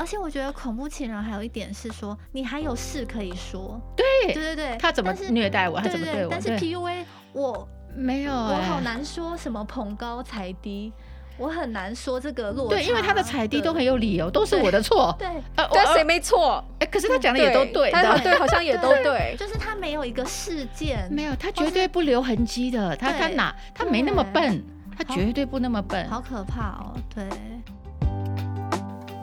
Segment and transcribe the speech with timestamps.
[0.00, 3.78] 而且我觉得恐怖情人还有一点是说，你还有事可以说。
[3.94, 5.78] 对对对对，他怎么虐待我？
[5.78, 6.28] 他怎么对我？
[6.30, 10.90] 但是 PUA 我没有，我好难说什么捧高踩低。
[11.36, 15.14] 我很难说这个落差，对，因为他的踩低都很有理由，都是我的 错。
[15.18, 15.26] 对，
[15.56, 16.64] 呃，对，谁没错？
[16.78, 19.34] 哎，可是他讲的也都对，他对，好像也都对。
[19.38, 22.96] 就是他没有一个事件，没有，他绝对不留痕迹的。
[22.96, 23.54] 他他哪？
[23.74, 24.62] 他没那么笨，
[24.96, 26.06] 他绝对不那么笨。
[26.08, 26.94] 好可怕哦！
[27.14, 27.24] 对。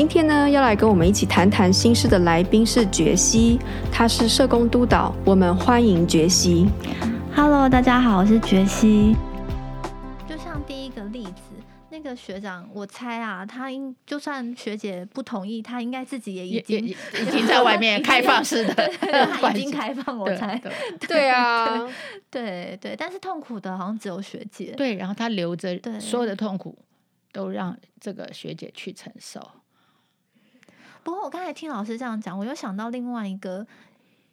[0.00, 3.60] 今天呢，要来跟我们一起谈谈心事的来宾是觉西，
[3.92, 6.66] 他是社工督导，我们欢迎觉西。
[7.36, 9.14] Hello，大家好，我是觉西。
[10.26, 11.42] 就像第一个例子，
[11.90, 18.90] 那个学长，我猜啊，他应就算学姐不同意，他应该自己也已经已经在外面开放式的，
[19.38, 20.58] 他已经开放，我猜。
[20.60, 21.90] 对，对，对啊，对
[22.32, 24.72] 对，对，但是痛苦的好像只有学姐。
[24.78, 26.78] 对，然后他留着所有的痛苦，
[27.32, 29.46] 都让这个学姐去承受。
[31.02, 33.66] 不过我刚才听老师这样讲，我又想到另外一个。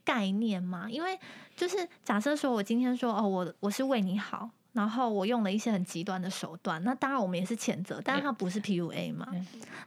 [0.07, 1.19] 概念嘛，因为
[1.53, 9.27] 就是假设说，我今天说哦，我我是为你好，然后我用了一些很极端的手段，那当然我们也是谴责，但是它不是 PUA 嘛。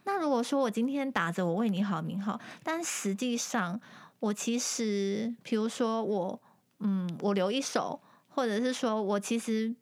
[0.05, 3.81] 那如果说我今天打着我为你好名号，但实际上
[4.19, 6.39] 我其实，比如说我
[6.81, 9.75] 嗯，我留一手，或者是说我其实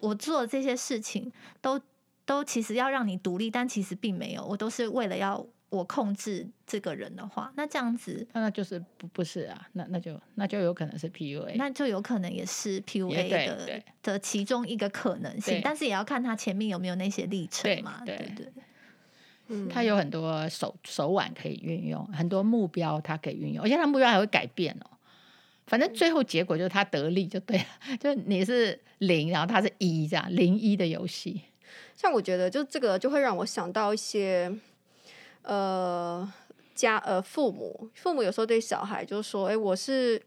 [0.00, 1.78] 我做的这些事情都
[2.24, 5.44] 都其实要让你独立，但其实并没有，我都是为了要。
[5.74, 9.68] 我控制这个人的话，那这样子，那就是不不是啊？
[9.72, 18.52] 那那就那就有可能是 PUA，那就有可能也是 PUA 的的其中一个可能性，但是也要看他前面有没有那些历程嘛，对对，对，
[19.48, 24.86] 嗯，他有很多手手腕可以运用，很多目标他可以运用，而且他目标还会改变哦。
[25.66, 27.64] 反正最后结果就是他得利就对了，
[27.98, 31.40] 就你是零，然后他是一，这样零一的游戏。
[31.96, 34.54] 像我觉得，就这个就会让我想到一些。
[35.44, 36.30] 呃，
[36.74, 40.20] 家呃，父母父母有时候对小孩就说：“哎，我是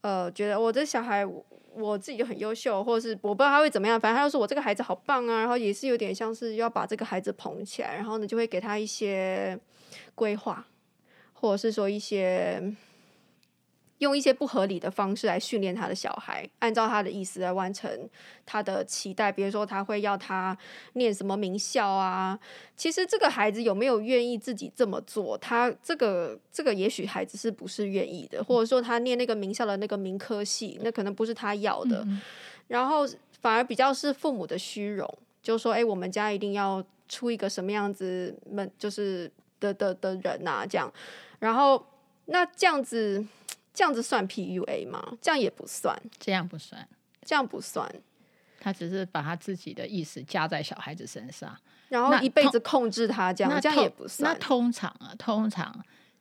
[0.00, 1.24] 呃，觉得我这小孩，
[1.74, 9.58] 我自己就很优秀，或者是我不知道他会怎么样，反正他就说我这个孩子好棒啊。”然后也是有点像是要把这个孩子捧起来，然后呢就会给他一些
[10.14, 10.66] 规划，
[11.32, 12.74] 或者是说一些。
[13.98, 18.08] 用一些不合理的方式来训练他的小孩，按照他的意思来完成
[18.46, 19.30] 他的期待。
[19.32, 20.56] 比如说，他会要他
[20.92, 22.38] 念什么名校啊？
[22.76, 25.36] 其实这个孩子有没有愿意自己这么做？
[25.38, 28.42] 他这个这个也许孩子是不是愿意的？
[28.44, 32.06] 或者说他念那个名校的那个名科系，那可能不是他要的。
[32.68, 33.04] 然后
[33.40, 40.92] 反而比较是父母的虚荣，就说：“哎，我们家一定要出一个什么样子们，就是的的的人呐，这样。”
[41.40, 41.84] 然后
[42.26, 43.26] 那这样子。
[43.78, 45.00] 这样子算 PUA 吗？
[45.22, 46.88] 这样也不算，这样不算，
[47.24, 47.88] 这样不算。
[48.58, 51.56] 他只是把他自己的意思加在小孩子身上，
[51.88, 54.32] 然后一辈子控制他，这样这样也不算。
[54.32, 55.72] 那通常啊，通常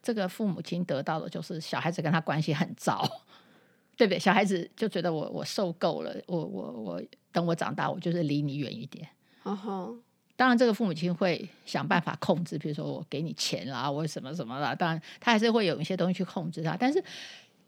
[0.03, 3.03] 这个父母亲得到的就是小孩子跟他关系很糟，
[3.97, 4.19] 对不对？
[4.19, 7.01] 小孩子就觉得我我受够了，我我我
[7.31, 9.09] 等我长大，我就是离你远一点。
[9.46, 10.00] 嗯哼。
[10.35, 14.75] 当然，这个父母亲会想办法控制，比如说我给你钱啦，我什么什么啦。
[14.75, 17.03] 当然，他还是会有一些东西去控制他，但是。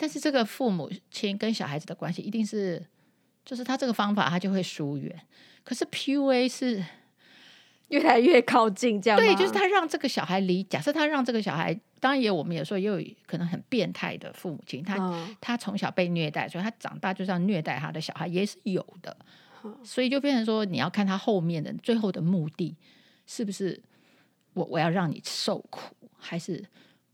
[0.02, 2.82] 但是这个父母亲跟小孩子的关系一定是，
[3.44, 5.14] 就是他这个方法他就会疏远。
[5.66, 6.82] 可是 PUA 是
[7.90, 10.64] 越来越靠近，这样对，就是他让这个小孩离。
[10.64, 19.18] 假设他让这个小孩，当然也我们有时候也有可能很变态的父母亲，他、嗯、他从小被虐待，所以他长大就是要虐待他的小孩，也是有的。
[19.84, 22.74] 所以就变成说，你要看他后面的最后的目的
[23.28, 23.84] 是不是
[24.54, 26.64] 我我要让你受苦，还是？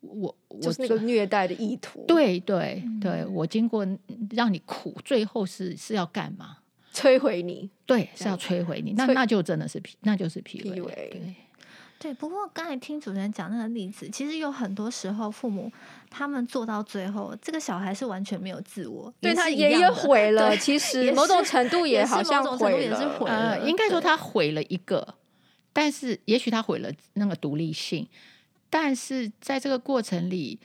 [0.08, 3.86] 我我就是那个虐待的意图，对对对，我经过
[4.32, 6.58] 让你苦，最后是是要干嘛？
[6.94, 8.94] 摧毁你，对，是要摧毁你。
[8.94, 10.84] 那那就真的是 P，那就是 PUA。
[10.84, 11.36] 对
[11.98, 15.72] 对，不过刚才听主持人讲那个例子，其实有很多时候父母
[16.10, 20.56] 他们做到最后，这个小孩是完全没有自我，对他也也毁了。
[20.58, 23.60] 其实 某种程度也好像毁了，也是毁了。
[23.68, 25.16] 应该说他毁了一个，
[25.74, 28.08] 但是也许他毁了那个独立性。
[28.78, 30.60] 但是在这个过程里，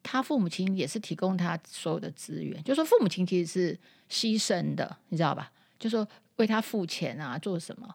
[0.00, 3.78] 他父母亲也是提供他所有的资源，就说父母亲其实是
[4.08, 5.50] 牺牲的，你知道吧？
[5.76, 7.92] 就说为他付钱啊，做什么？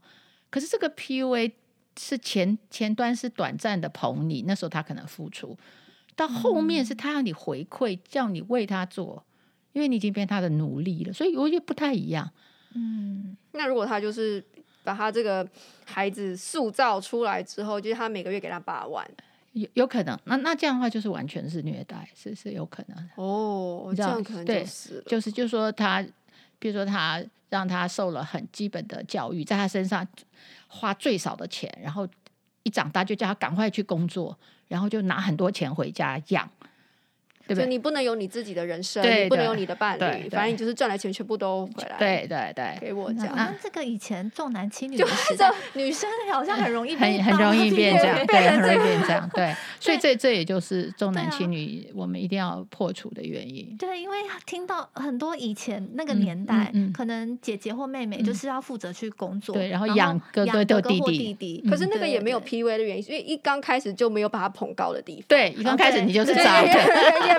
[0.50, 1.54] 可是这个 PUA
[1.98, 5.58] 是前前端是短暂的捧你，那时候他可能付出，
[6.18, 9.24] 到后面是他要你回馈，叫你为他做，
[9.72, 12.30] 因为你已经变他的奴隶了，所以我觉得不太一样。
[12.76, 14.44] 嗯，那如果他就是
[14.84, 15.48] 把他这个
[15.86, 19.10] 孩子塑造出来之后，就是他每个月给他八万。
[19.54, 23.94] 有有可能，那那这样的话就是完全是虐待，是是有可能哦。
[23.96, 26.02] 这样可能就是就是就是说他，
[26.60, 30.08] 比如说他让他受了很基本的教育，在他身上
[30.68, 32.08] 花最少的钱，然后
[32.64, 34.38] 一长大就叫他赶快去工作，
[34.68, 36.50] 然后就拿很多钱回家养。
[37.56, 41.96] 就你不能有你自己的人生，你不能有你的伴侣，反正你就是赚来钱全部都回来。
[41.98, 43.34] 对对对，给我这样。
[43.36, 49.30] 那这个以前重男轻女的时代，女生好像很容易 很很容易变这样，对，很容易变这样。
[49.34, 53.76] 对， 所以这这也就是重男轻女我们一定要破除的原因。
[53.78, 61.64] 对，因为听到很多以前那个年代，可能姐姐或妹妹就是要负责去工作，对，然后养哥哥的弟弟。
[61.70, 65.26] 可是那个也没有 PUA 的原因，因为一刚开始就没有把他捧高的地方。
[65.28, 66.62] 对，一刚开始你就是渣。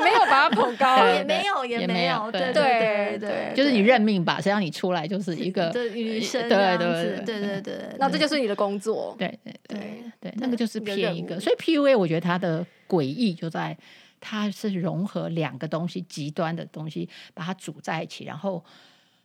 [0.03, 13.77] 没有把他捧高，也没有，也没有，对对对，就是你认命吧，谁让你出来就是一个 女生，对对对对对对，那这就是你的工作，对对对对，那个就是骗一个，所以 PUA 我觉得它的诡异就在
[14.21, 18.65] 它是融合两个东西极端的东西，把它组在一起，然后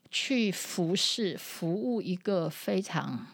[0.09, 3.27] 去服侍服务一个非常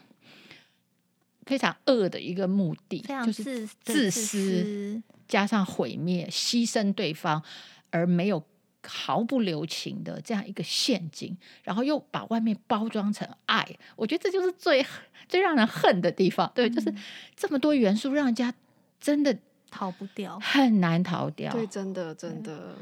[1.46, 5.02] 非常恶的一个目的，就是自私。
[5.26, 7.42] 加上毁灭、牺牲对方，
[7.88, 8.44] 而没有
[8.86, 14.84] 毫不留情的这样一个陷阱，然后又把外面包装成爱，我觉得这就是最
[15.26, 16.52] 最让人恨的地方。
[16.54, 16.94] 对，就是
[17.34, 18.52] 这么多元素，让人家
[19.00, 19.34] 真的
[19.70, 21.50] 逃不掉，很难逃掉。
[21.50, 22.76] 对，真的真的。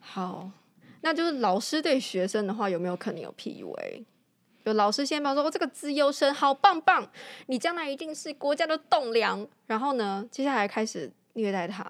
[0.00, 0.50] 好，
[1.00, 4.04] 那就是老师对学生的话，有没有可能有 PUA？
[4.64, 7.08] 有老师先把说：“我这个资优生好棒棒，
[7.46, 11.10] 你将来一定是国家的栋梁。”然后呢，接下来开始。
[11.34, 11.82] 虐待他，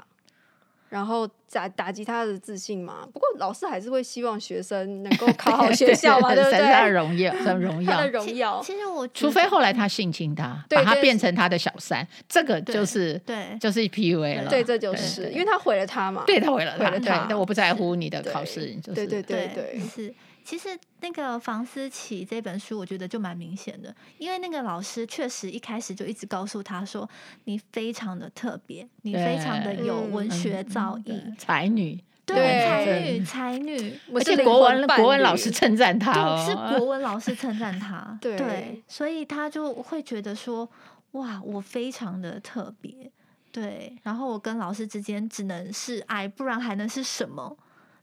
[0.88, 2.98] 然后打打击他的自信嘛。
[3.12, 6.60] 不过老师还是会希望学生能够考好学校嘛， 对不对？
[6.60, 8.62] 他的荣耀， 他的荣耀，他的荣耀。
[8.62, 14.48] 其实我除非后来他性侵他，把他变成他的小三，这个就是对，就是 PUA 了。
[14.48, 16.22] 对，这就是因为他毁了他嘛。
[16.24, 20.14] 对，他毁了他，对，但我不在乎你的考试，就是对对对对是。
[20.44, 20.68] 其实
[21.00, 27.08] 那个房思琪这本书，我觉得就蛮明显的，因为那个老师确实一开始就一直告诉他说
[27.44, 40.68] ：“你非常的特别，你非常的有文学造诣，才女，对，才女，才女。”而且国文国文老师称赞他，是国文老师称赞他， 对，所以他就会觉得说
[41.12, 43.10] ：“哇，我非常的特别，
[43.50, 47.56] 对，然后我跟老师之间只能是爱，不然还能是什么？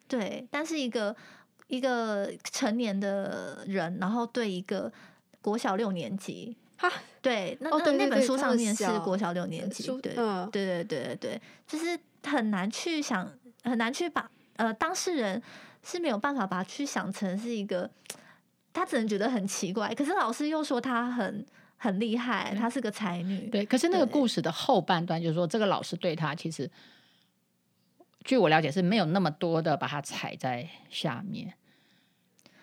[0.08, 1.16] 对，但是一个。”
[1.70, 4.92] 一个成年的人，然后对一个
[5.42, 10.14] 国小六年级，哈，对，那那那本书上面是国小六年级，对，
[10.52, 13.32] 对对对对对，就是很难去想，
[13.64, 15.42] 很难去把呃当事人
[15.84, 17.90] 是没有办法把它去想成是一个，
[18.74, 21.46] 他只能觉得很奇怪，可是老师又说他很
[21.78, 26.70] 很厉害，他是个才女，对，可是那个故事的后半段就是说，这个老师对他其实，
[28.24, 31.54] 据我了解是没有那么多的把他踩在下面。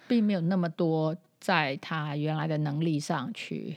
[0.08, 3.76] 并没有那么多在他原来的能力上去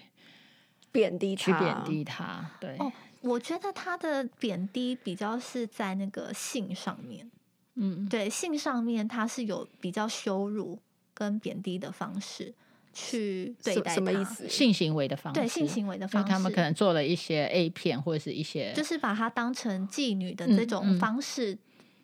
[0.91, 2.51] 贬低他，去贬低他。
[2.59, 7.31] 对，哦，我觉得他的贬低比较是在那个性上面。
[7.73, 10.77] 嗯，对，性上面他是有比较羞辱
[11.15, 12.54] 跟贬低的方式
[12.94, 13.95] 去对待。
[13.95, 14.47] 什么意思？
[14.47, 21.57] 性行为的方式，对，性行为的方式，他们可能做了一些 A 片或者是一些，就是把他当成妓女的这种方式。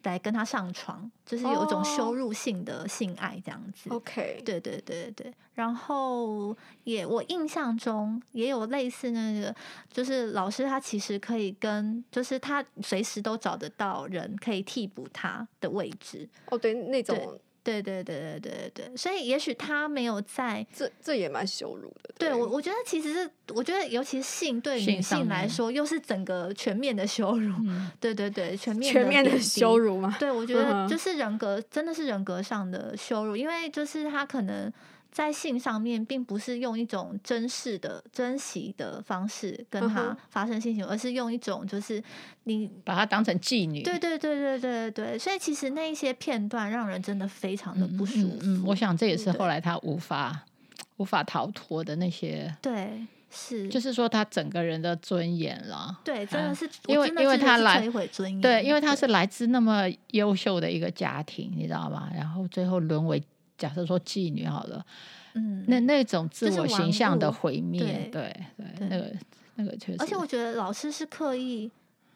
[0.10, 3.90] 来跟他上床，就是有一种羞辱性的性爱这样子。
[3.90, 9.56] OK，对对对对，然后也我印象中也有类似那个，
[9.92, 16.28] 就是老师他其实可以跟，就是他随时都找得到人可以替补他的位置。
[16.48, 17.40] 哦，对，那种。
[17.66, 22.14] 对对对对对对，所以也许他没有在这，这也蛮羞辱的。
[22.18, 27.52] 对，我我觉得其实是，我觉得尤其是性对女性来说，又是整个全面的羞辱。
[28.00, 30.16] 对对对，全面全面的羞辱嘛。
[30.20, 34.72] 对，我觉得就是人格，真的是人格上的羞辱，因为就是他可能。
[35.16, 42.04] 在性上面，并不是用一种珍视的、珍惜的方式跟他发生性行为，而是用一种就是
[42.44, 43.82] 你把他当成妓女。
[43.82, 48.40] 对对对对对对，所以其实那一些片段让人真的非常的不舒服。
[48.42, 50.44] 嗯，我想这也是后来他无法
[50.98, 52.54] 无法逃脱的那些。
[52.62, 55.98] 对，是，就是说他整个人的尊严了。
[56.04, 58.42] 对，真的是因为因为他来摧毁尊严。
[58.42, 62.10] 对，因为他是来自那么优秀的一个家庭，你知道吗？
[62.14, 63.24] 然后最后沦为。
[63.58, 64.86] 假设说妓女好了，
[65.34, 69.12] 嗯，那那种自我形象的毁灭，对对，那个
[69.56, 69.98] 那个确实。
[70.00, 71.70] 而且我觉得老师是刻意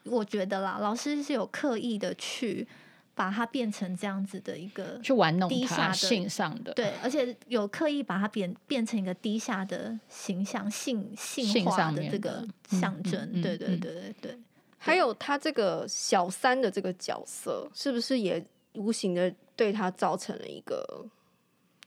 [0.04, 2.68] 我觉得啦，老师是有刻意的去
[3.14, 14.40] 把它变成这样子的一个去玩弄低下的性上的，对，而且有刻意把它变变成一个低下的形象，性性化的这个象征，嗯嗯嗯、对对对对对。
[14.82, 18.42] 还有他这个小三的这个角色，是不是也
[18.76, 21.06] 无形的对他造成了一个，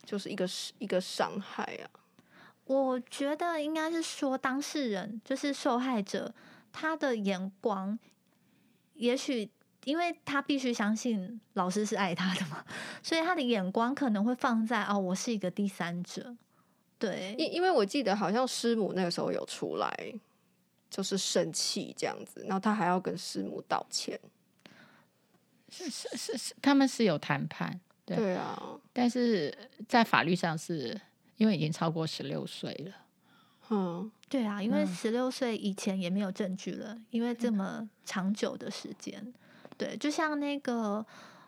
[0.04, 1.90] 就是一个一个伤害啊？
[2.64, 6.35] 我觉得应该是说当事人就是受害者，
[6.73, 7.99] 他的眼光，
[8.94, 9.50] 也许
[9.85, 12.64] 因为他必须相信老师是爱他的嘛，
[13.02, 16.37] 所以他的眼光可能会放在哦，我是一个第三者。
[16.99, 20.14] 对，因因为我记得好像师母那个时候有出来。
[20.94, 24.21] 就是生气这样子，然后他还要跟师母道歉。
[25.71, 28.61] 是是是是，他们是有谈判，对，对啊。
[28.92, 29.56] 但是
[29.88, 31.00] 在法律上是
[31.37, 32.92] 因为已经超过十六岁了。
[33.71, 39.32] 嗯，对啊，因为十六岁以前也没有证据了，嗯、因为这么长久的时间。
[39.78, 41.04] 对，就像那个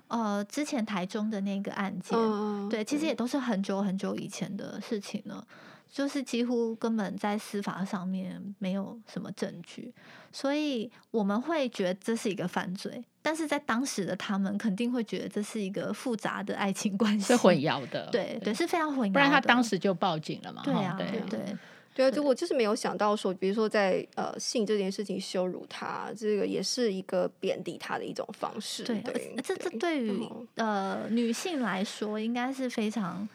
[0.08, 5.46] 呃，之前台中的那个案件，嗯、对，其实也都是很久很久以前的事情了。
[5.94, 9.94] 就是几乎根本在司法上面没有什么证据，
[10.32, 19.12] 所以我们会觉得这是一个犯罪，但是在当时的他们肯定会觉得这是一个复杂的爱情关系，是混淆的，对对，是非常混淆的。
[19.12, 20.62] 不然他当时就报警了嘛？
[20.64, 21.56] 对啊，对对对
[21.94, 28.82] 对啊，就我就是没有想到说，比如说在呃性这件事情羞辱他，这个也是一个贬低他的一种方式。
[28.82, 33.28] 对，对这这对于呃女性来说，应该是非常。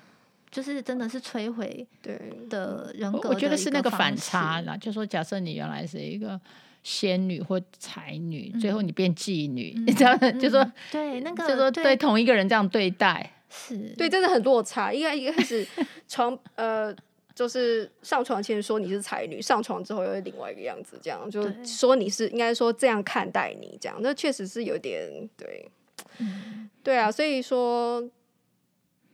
[0.52, 4.76] 就是真的是摧毁对的人格的，我觉得是那个反差啦。
[4.76, 6.40] 就说假设你原来是一个
[6.82, 10.18] 仙女或才女，嗯、最后你变妓女，你知道？
[10.40, 14.92] 就说对那个，就说对同一个人这样对待，是对，真的很落差。
[14.92, 15.68] 应该一开始
[16.08, 16.96] 床呃，
[17.36, 25.70] 就是上床前说你是才女，上床之后又是另外一个样子，这样就说你是应该说这样看待你，这样那确实是有点对，
[26.18, 28.04] 嗯、对啊，所以说。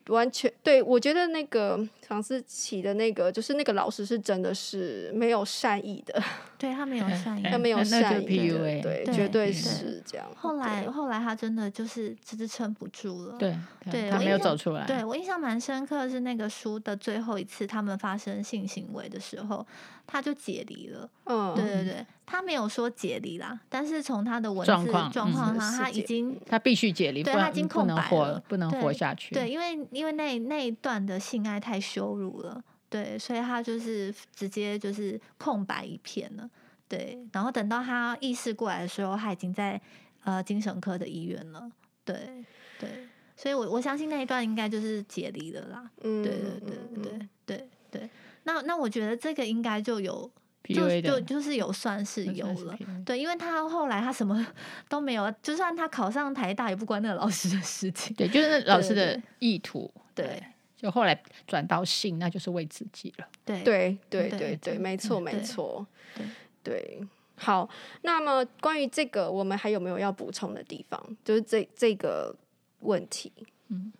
[0.07, 6.21] 完全对，我觉得那个房思琪的那个，就是那个老师是真的是没有善意的，
[6.57, 10.27] 对他没有善意，他没有善意的，对，对，绝对是这样。
[10.35, 13.57] 后来后来他真的就是支撑不住了，对，
[13.91, 14.85] 对他没有走出来。
[14.85, 19.65] 对我印象蛮深刻的是那个书的最后一次，他们发生性行为的时候，
[20.05, 21.09] 他就解离了。
[21.25, 22.05] 嗯，对对对。
[22.27, 29.35] 他没有说解离啦，但是从他的文字状况上，嗯、他已经他必须解离，对他已经空白了，不能活下去。
[29.35, 36.49] 对，因为因为那那一段的性爱太羞辱了，对，所以他就是直接就是空白一片了。
[36.89, 39.79] 对，然后等到他意识过来的时候，他已经在
[40.25, 41.71] 呃精神科的医院了。
[42.03, 42.43] 对
[42.77, 45.89] 对，所以我我相信那一段应该就是解离了啦。
[46.03, 48.09] 嗯，对对对对对对。
[48.43, 50.29] 那那我觉得这个应该就有。
[50.67, 52.75] 就就就是有算是有了，
[53.05, 54.43] 对，因为他后来他什么
[54.89, 60.43] 都没有，就算他考上台大也不关那个老师的事情，对，就是那老师的意图，对，对，
[60.77, 66.25] 就后来转到性，那就是为自己了，对，对，对，对，对，没错，没错，对，
[66.63, 67.03] 对，
[67.35, 67.69] 好，
[68.01, 71.17] 那么关于这个，我们还有没有要补充的地方？
[71.23, 72.35] 就是这这个
[72.79, 73.31] 问题，
[73.69, 73.91] 嗯。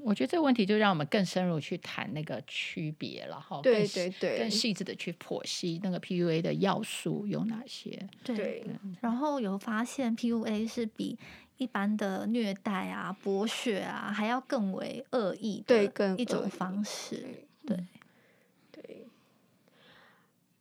[0.00, 8.08] 我觉得这个问题就让我们更深入去谈那个区别了哈，对对对，更细致的去剖析那个 PUA 的要素有哪些。
[8.22, 8.64] 对，对，
[9.00, 11.18] 然后有发现 PUA 是比
[11.58, 15.84] 一般的虐待啊、剥削啊还要更为恶意的
[16.16, 17.16] 一种方式。
[17.66, 17.76] 对
[18.72, 19.06] 对，对，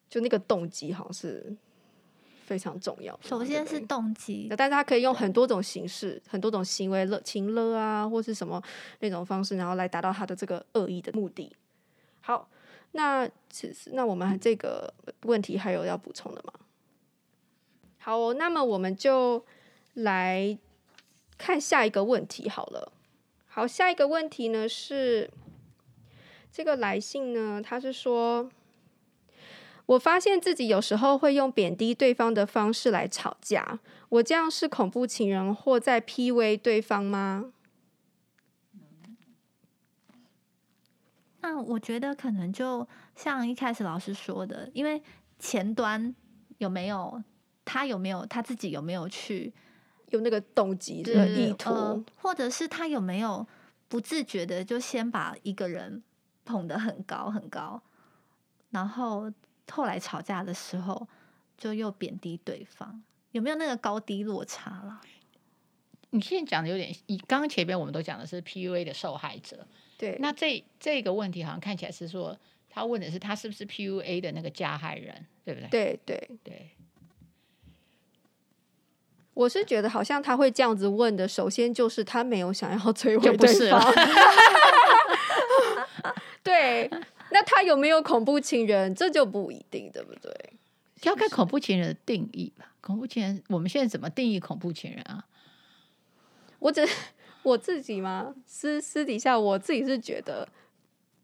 [0.10, 1.56] 就那个动机好像是。
[2.48, 3.20] 非常重要。
[3.22, 8.64] 首先是动机，但是他可以用很多种形式、很多种行为勒、情勒啊，或是什么
[9.02, 11.54] 那种方式，然后来达到他的这个恶意的目的。
[12.22, 12.48] 好，
[12.94, 16.54] 那其实那我们这个问题还有要补充的吗？
[17.98, 19.46] 好哦，那么我们就
[19.96, 20.58] 来
[21.38, 22.92] 看下一个问题好了。
[23.48, 25.30] 好，下一个问题呢是
[26.52, 28.50] 这个来信呢，他是说。
[29.88, 33.80] 我发现自己有时候会用贬低对方的方式来吵架，
[34.10, 37.54] 我这样是恐怖情人或在 PUA 对方吗？
[41.40, 45.02] 那我觉得可能就像一开始老师说的，因为
[45.40, 46.14] 前端
[46.58, 47.24] 有没有
[47.64, 49.54] 他有没有他自己有没有去
[50.10, 53.46] 有那个动机的意图，呃，或者是他有没有
[53.88, 56.04] 不自觉的就先把一个人
[56.46, 57.82] 捧得很高很高，
[58.72, 59.32] 然后。
[59.70, 61.06] 后来吵架的时候，
[61.58, 65.02] 就又贬低对方，有没有那个高低落差了？
[66.12, 72.34] 你现在讲的有点，以刚刚前边我们都讲的是 PUA 的受害者，对，那这这个问题好像看起来是说，
[72.70, 75.70] 他问的是他是不是 PUA 的那个加害人，对不对？
[75.70, 76.70] 对对对。
[79.38, 83.80] 我是觉得好像他会这样子问的，首先就是他没有想要 摧毁对方。
[86.42, 86.90] 对，
[87.30, 90.34] 那他有没有恐怖情人，这就不一定，对不对？
[91.04, 92.72] 要看恐怖情人的定义吧。
[92.82, 95.24] 恐怖情人，我们现在怎么定义恐怖情人啊？
[96.58, 96.84] 我只
[97.44, 98.34] 我自己吗？
[98.48, 100.50] 私私底下我自己是觉得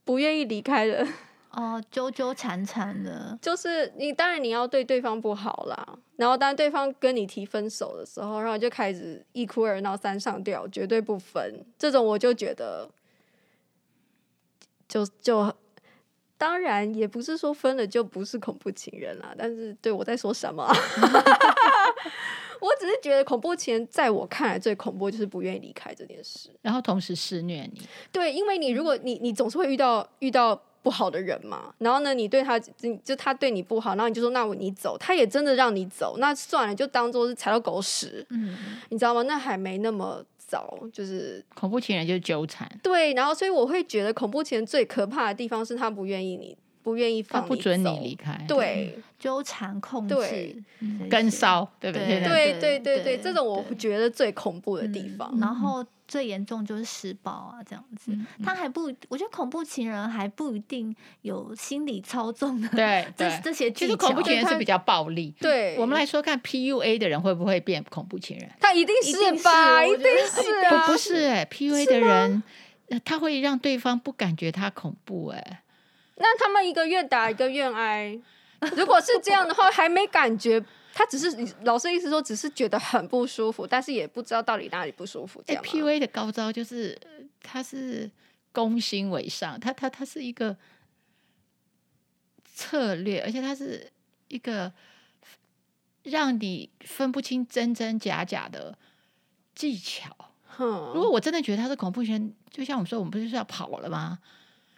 [0.05, 1.07] 不愿意离开的。
[1.55, 11.63] 哦，纠纠缠缠的，就是你当然你要对对方不好啦，然后当对方跟你提分手的时候，然后就开始一哭二闹三上吊，绝对不分。
[11.77, 12.89] 这种我就觉得，
[14.87, 15.53] 就就
[16.39, 20.67] 当然也不是说分了就不是恐怖情人啦，但是对我在说什么？
[22.59, 27.81] 我只是觉得恐怖情人在我看来最恐怖就是不愿意离开这件事，然后同时施虐你。
[28.11, 30.59] 对，因为你如果你你总是会遇到遇到。
[30.83, 32.59] 不好的人嘛，然后呢，你对他，
[33.03, 38.57] 就他对你不好，然后你就说那我你走，他也真的让你走，那算了，就当做是踩到狗屎，嗯，
[38.89, 39.23] 你知道吗？
[39.23, 50.61] 那还没那么早，就是恐怖情人就是纠缠，对，然后所以我会觉得恐怖情人最可怕的地方是他不愿意你，不愿意放你走，他不准你离开，对，纠缠控制，
[51.09, 52.19] 跟骚，对不对？
[52.21, 55.85] 对对对对，这种我觉得最恐怖的地方，然后。
[56.07, 65.33] 最严重就是施暴啊，这样子，嗯嗯、他还不，我觉得恐怖情人还不一定有心理操纵的，对，这这些其实恐怖情人是比较暴力。
[65.39, 68.49] 对，我们来说看 PUA 的人会不会变恐怖情人？
[68.59, 72.43] 他一定是吧，一定是，不不是哎、欸、，PUA 的人
[73.05, 75.59] 他会让对方不感觉他恐怖哎、欸，
[76.17, 78.19] 那他们一个愿打一个愿挨，
[78.75, 80.63] 如果是这样的话，还没感觉。
[80.95, 85.41] 他只是老师意思说，只是觉得很不舒服，但是也不知道到底哪里不舒服。
[85.43, 86.95] 这样 PUA 的高招就是，
[87.41, 88.09] 他是
[88.51, 90.55] 攻心为上，他他他是一个
[92.53, 93.91] 策略，而且他是
[94.27, 94.71] 一个
[96.03, 98.77] 让你分不清真真假假的
[99.55, 100.15] 技巧。
[100.45, 104.19] 哼如果我真的觉得他是恐怖片，就像我们说，我们不是要跑了吗？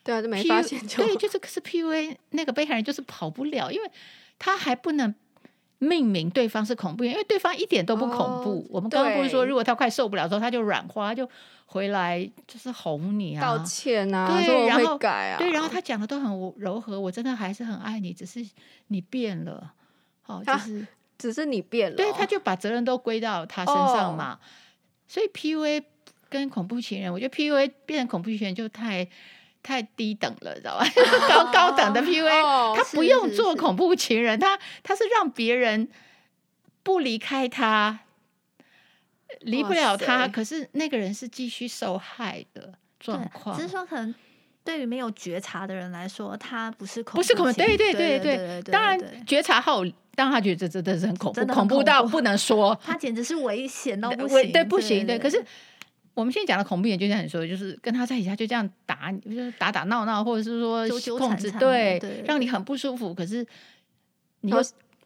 [0.02, 1.04] 对啊，就没发现就。
[1.04, 3.92] 对，就是可是 PUA 那个被害人就是跑不了，因为
[4.40, 5.14] 他还不能。
[5.80, 8.60] 命名对方是恐怖，因为对方一点都不恐怖。
[8.60, 11.30] 哦、我们刚刚不是说，如果他快受不了的时候，他就软化，就
[11.66, 18.46] 回来就是哄你啊，道歉啊，对，然后改啊，对，然后他讲的都很柔和，我真的还是很爱你，只是
[18.88, 19.74] 你变了，
[20.22, 24.34] 好、哦，就是只是你变了，对，他就把责任都归到他身上嘛。
[24.34, 24.40] 哦、
[25.08, 25.84] 所以 PUA
[26.30, 29.08] 跟恐怖情人，我觉得 PUA 变成恐怖情人就太。
[29.66, 30.86] 太低等了，知道吧？
[31.28, 35.90] 高高等的 PUA，他不用做恐怖情人，他他是让别人
[36.84, 38.02] 不离开他，
[39.40, 43.58] 离不了他，可是那个人是继续受害的状况。
[43.58, 44.14] 只是说，可能
[44.64, 51.82] 对于没有觉察的人来说，他不是恐不是恐怖，对对对对，当然觉察后，当他觉得这真的是很恐怖，恐怖。
[51.82, 55.44] 到不能说，他简直是危险到不行，对不行，对，可是。
[56.16, 63.14] 我们现在讲的恐怖情人，就像你说的，就是跟他在一起，他就这样打你，就是打打闹闹，或者是说控制，对，让你很不舒服。
[63.14, 63.46] 可是
[64.42, 64.58] 你又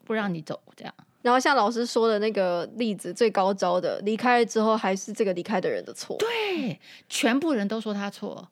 [0.04, 0.94] 不让你走，这样。
[1.22, 6.16] 然后像老师说的那个例子，最高招的，离开了之后，还是这个离开的人的错。
[6.16, 8.48] 对，全部人都说他错。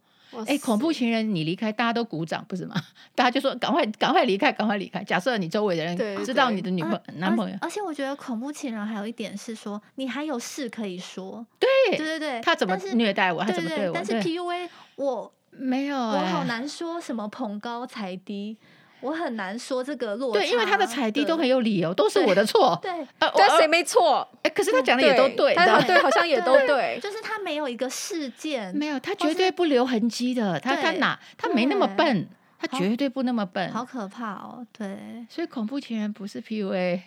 [0.47, 2.75] 哎，恐怖情人，你离开，大家都鼓掌，不是吗？
[3.15, 5.03] 大家就说赶快赶快离开，赶快离开。
[5.05, 11.47] 假设你周围的人知道你的女朋友、男朋友，而且我觉得恐怖情人还有一点是说，你还有事可以说。
[11.59, 13.95] 对对对对，他怎么虐待我，他怎么对我？
[13.95, 18.57] 但是 PUA 我没有，我好难说什么捧高踩低。
[19.01, 22.79] 我很难说这个落差，对，因为他的踩地都很有理由，都是我的错。
[22.83, 24.27] 对，呃，谁没错？
[24.43, 26.99] 哎，可是他讲的也都对，他对，好像也都对。
[27.01, 30.59] 就是他没有一个事件，没有，他绝对不留痕迹的。
[30.61, 31.19] 他他哪？
[31.37, 33.71] 他没那么笨，他绝对不那么笨。
[33.73, 34.67] 好可怕哦！
[34.77, 37.01] 对，所以恐怖情人不是 PUA。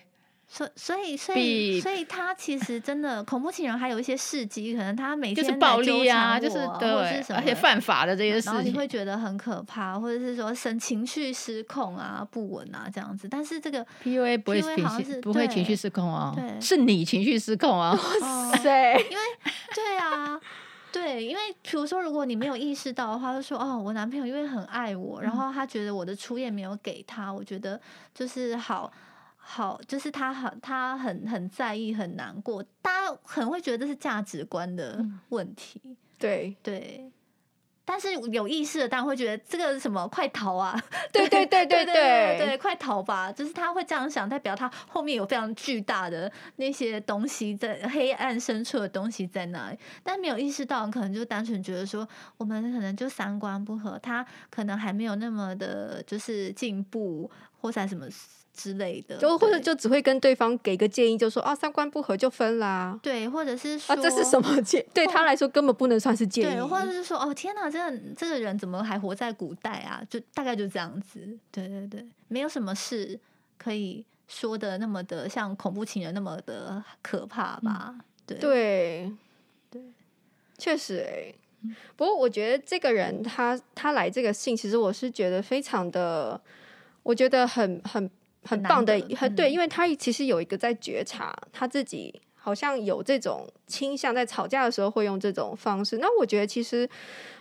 [0.54, 13.30] 所所以所以所以他其实真的恐怖情人还有一些事迹，可能他每天就是暴力啊，就是对，而且犯法的这些事情，然后你会觉得很可怕，或者是说神情绪失控啊、不稳啊这样子。
[13.32, 17.98] 但是这个 PUA 不会情绪不会情绪失控啊，是你情绪失控啊！
[18.22, 19.24] 哇塞，因为
[19.74, 20.38] 对啊，
[20.92, 27.80] 对，因为比如说如果你没有意识到的话，就说哦，我男朋友因为很爱我，然后他觉得我的初夜没有给他，我觉得
[28.14, 28.92] 就是好。
[29.44, 32.64] 好，就是他很他很很在意，很难过。
[32.82, 37.12] 大家可能会觉得这是价值观的问题，嗯、对对。
[37.84, 40.80] 但是有意识的当然会觉得这个是什么，快逃啊！
[41.12, 43.30] 对对对对对对，对，对，对，快逃吧！
[43.32, 49.78] 就是他会这样想，代表他后面有非常巨大的那些东西在黑暗深处的东西在那里。
[50.04, 58.08] 但没有意识到，可能就单纯觉得说，我们可能就三观不合，他可能还没有那么的，就是进步或者什么。
[58.54, 63.00] 之类的，就或者就只会跟对方给个建议，就说啊三观不合就分啦。
[63.02, 64.86] 对，或者是说啊这是什么建？
[64.94, 66.56] 对他来说根本不能算是建议。
[66.56, 70.02] 对，或者是说哦天哪，这个这个人怎么还活在古代啊？
[70.10, 71.20] 就大概就这样子。
[71.52, 73.20] 对对对，没有什么事
[73.58, 77.96] 可以说的那么的像恐怖情人那么的可怕吧？
[77.96, 79.12] 嗯、对对
[79.70, 79.82] 对，
[80.58, 81.36] 确实哎、欸。
[81.96, 86.42] 不过我觉得这个人他他来这个信，其实我是觉得非常的，
[87.04, 88.10] 我觉得很很
[88.44, 95.98] 很棒的，很，很对，因为他其实有一个在觉察他自己，好像有这种倾向，在吵架的时候会用这种方式。
[96.00, 96.90] 那我觉得其实，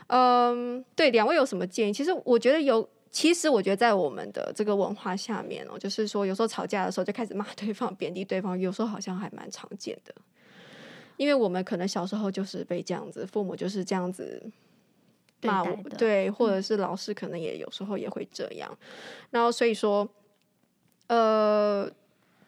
[0.08, 1.92] 嗯，对，两位有什么建议？
[1.92, 10.14] 其实我觉得有，其实我觉得在我们的这个文化下面哦，就是说有时候吵架的时候就开始骂对方、贬低对方，有时候好像还蛮常见的。
[11.16, 14.42] 因为我们可能小时候就是被这样子，父母就是这样子
[15.42, 18.86] 骂我们，对，或者是老师可能也有时候也会这样，嗯、
[19.30, 20.08] 然后所以说，
[21.10, 21.90] 呃，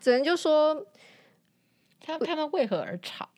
[0.00, 0.86] 只能就说
[2.00, 3.28] 他他们为何而吵？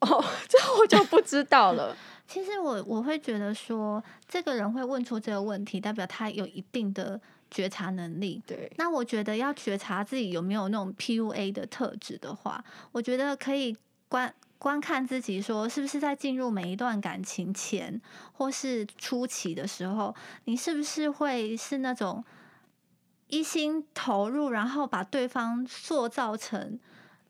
[0.00, 1.94] 哦， 这我就不知道了。
[2.26, 8.42] 其实我我会觉得说，这个人会问出这个问题，代表他有一定的觉察能力。
[8.46, 13.76] 对，那我觉得要觉察自己有没有那种 PUA 的特质的话，我觉得可以。
[14.08, 18.00] 观观看自己，说是不是在进入每一段感情前，
[18.32, 20.12] 或是初期的时候，
[20.46, 22.24] 你是不是会是那种
[23.30, 26.78] 一心投入，然后把对方塑造成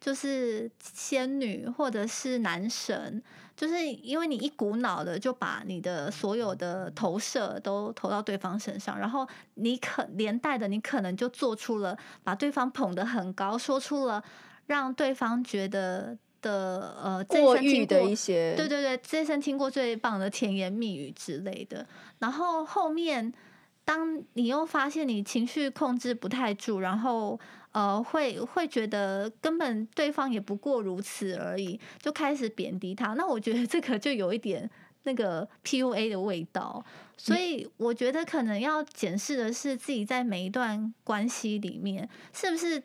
[0.01, 3.23] 就是仙女或者是男神，
[3.57, 14.23] 就是因为你一股脑的就把你的所有的投射都投到对方身上，然后你可连带的你可能就做出了把对方捧得很高，说出了
[14.67, 16.17] 让对方觉得。
[16.43, 21.87] 的呃，过誉的一些，对对对，这一生听过最棒的甜言蜜语之类的。
[22.19, 23.31] 然后后面，
[23.91, 27.37] 当你又发现你情绪控制不太住，然后
[27.73, 33.15] 呃，会会觉得根本对方也不过如此而已，就开始贬低他。
[33.15, 34.71] 那我觉得这个就有一点
[35.03, 36.85] 那个 PUA 的味道。
[37.17, 42.81] 所以我觉得可能要检视的是自己在每一段关系里面是不是。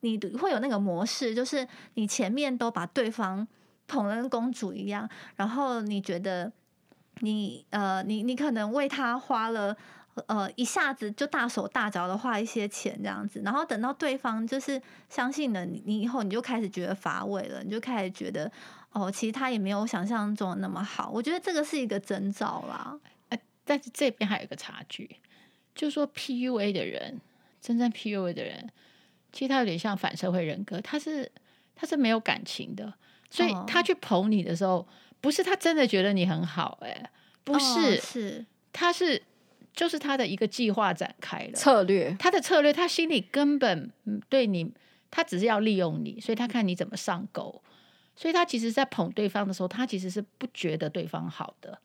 [0.00, 3.44] 你会有那个模式，就是你前面都把对方
[3.88, 6.52] 捧得跟公主一样，然后你觉得
[7.18, 9.76] 你呃，你你可能为他花了
[10.26, 18.50] 呃一下子就大手大脚的花一些钱这样子，然后等到对方就是相信了你，你以后你就开始觉得乏味了，你就开始觉得
[18.92, 21.10] 哦，其实他也没有想象中的那么好。
[21.10, 22.98] 我觉得这个是一个征兆啦。
[23.28, 25.16] 哎，但是这边还有一个差距，
[25.74, 27.20] 就是说 PUA 的人，
[27.60, 28.70] 真正 PUA 的人。
[29.30, 31.30] 其实他有点像反社会人格，他是
[31.76, 32.94] 他是没有感情的，
[33.28, 34.88] 所以他去捧你的时候，
[35.20, 37.10] 不是他真的觉得你很好，哎，
[37.44, 39.22] 不是，是他是
[39.78, 41.52] 就是他的一个计划展开了。
[41.52, 43.92] 策略，他的策略，他心里根本
[44.28, 44.72] 对你，
[45.08, 47.62] 他只是要利用你，所以他看你怎么上钩，
[48.16, 51.78] 所以他其实，在捧对方的时候，他其实是不觉得对方好的。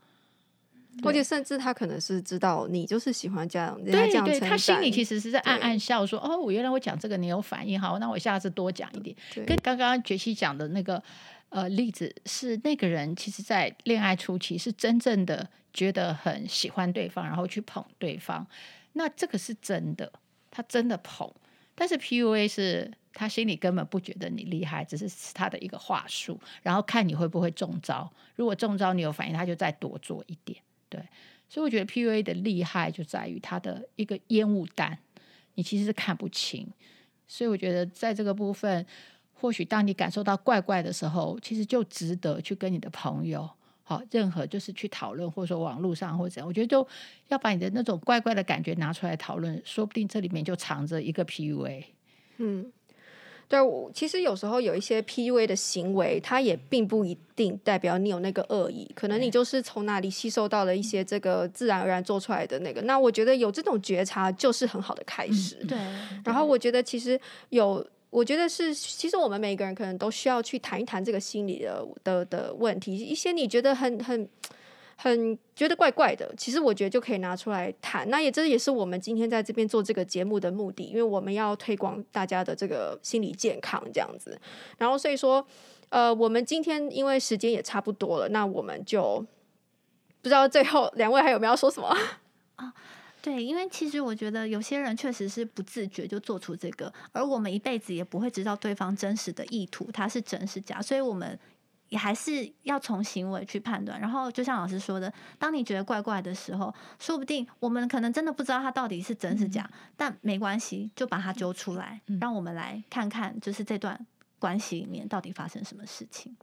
[1.03, 11.01] 或者甚至他可能是知道你就是喜欢这样，对对，他心里其实是在暗暗笑说：“哦，我原来我讲这个你有反应，好，那我下次多讲一点。”跟刚刚杰西讲的那个
[11.49, 18.45] 呃例子是，那个人其实在恋爱初期是真正的觉得很喜欢对方，然后去捧对方，
[18.93, 20.11] 那这个是真的，
[20.51, 21.29] 他真的捧。
[21.75, 28.11] 但是 PUA 是他心里根本不觉得你厉害，只是他的一个话术，然后看你会不会中招。
[28.35, 30.59] 如果中招你有反应，他就再多做一点。
[30.89, 31.01] 对，
[31.49, 34.99] 所以我觉得 PUA 的厉害就在于它的一个烟雾弹，
[35.55, 36.67] 你其实是看不清。
[37.27, 38.85] 所以我觉得在这个部分，
[39.33, 43.49] 或许当你感受到怪怪的时候，其实就值得去跟你的朋友，
[43.97, 46.87] 好，任何就是去讨论，或者说网络上或者怎样，我觉得就
[47.29, 51.83] 要把你的那种怪怪的感觉拿出来讨论，说不定这里面就藏着一个 PUA。
[52.37, 52.71] 嗯。
[53.49, 62.81] 对，我其实有时候有一些 PUA 的行为，它也并不一定代表你有那个恶意，可能你就是从哪里吸收到了一些这个自然而然做出来的那个。
[62.83, 65.55] 那我觉得有这种觉察就是很好的开始。
[65.67, 65.77] 对。
[66.23, 74.29] 然后我觉得其实有，我觉得是，其实我们每个人可能都需要去谈一谈这个心理的的的问题，一些你觉得很很。
[74.95, 78.07] 很觉得怪怪的，其实我觉得就可以拿出来谈。
[78.09, 84.39] 那也这也是我们今天在这边做这个节目的目的，因为我们要推广大家的这个心理健康这样子。
[84.77, 85.45] 然后所以说，
[85.89, 89.25] 呃，我们今天因为时间也差不多了，那我们就
[90.21, 91.87] 不知道最后两位还有没有要说什么
[92.55, 92.73] 啊？
[93.23, 101.39] 对，因为其实我觉得有些人确实是不自觉就做出这个，而我们一辈子也不会知道对方真实的意图，他是真是假，所以我们。
[101.89, 104.01] 也还是要从行为去判断。
[104.01, 114.07] 然后就像老师说的，当你觉得怪怪的时候，说不定我们可能真的不知道他到底是真是假，嗯、但没关系，就把它揪出来，嗯、让我们来看看，就是这段
[114.39, 116.35] 关系里面到底发生什么事情。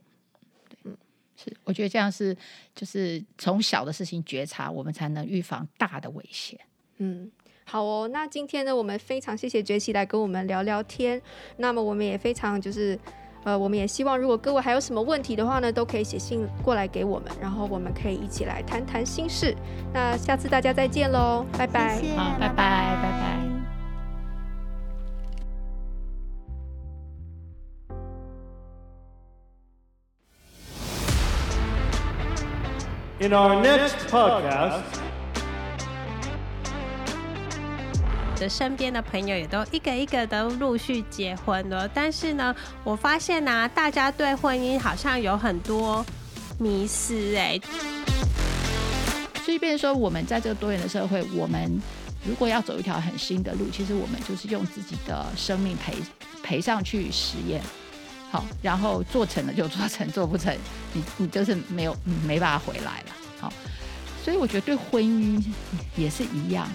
[0.69, 0.97] 对，嗯，
[1.35, 2.33] 是，我觉得这样是
[2.73, 6.57] 就是从小的事情觉察，我们才能预防大的危险。
[7.01, 7.31] 嗯。
[7.63, 11.21] 好哦，那今天呢，我们非常谢谢崛起来跟我们聊聊天。
[11.57, 12.99] 那么我们也非常就是，
[13.45, 19.55] 呃，我们也希望如果各位还有什么问题的话呢，都可以写信过来给我们，然后我们可以一起来谈谈心事。
[19.93, 22.55] 那下次大家再见喽，拜拜，谢谢，好，拜拜，
[23.01, 23.41] 拜拜。
[33.21, 35.00] In our next podcast.
[38.41, 46.03] 的身边的朋友也都一个一个都陆续结婚了，但是呢，我发现呢、大家对婚姻好像有很多
[46.57, 47.59] 迷失哎。
[49.45, 51.79] 所以，变说，我们在这个多元的社会，我们
[52.25, 55.93] 如果要走一条很新的路，其实我们就是用自己的生命赔
[56.41, 57.61] 赔上去实验，
[58.31, 60.51] 好，然后做成了就做成，做不成，
[60.93, 63.13] 你你就是没有没办法回来了。
[63.39, 63.53] 好，
[64.25, 65.43] 所以我觉得对婚姻
[65.95, 66.67] 也是一样。